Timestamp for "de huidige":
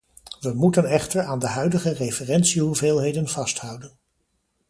1.39-1.93